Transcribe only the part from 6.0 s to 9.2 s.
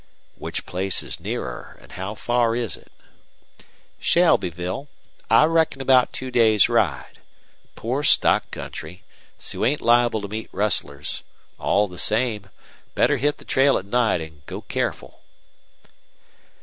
two days' ride. Poor stock country,